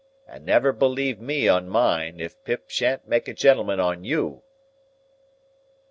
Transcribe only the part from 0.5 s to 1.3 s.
believe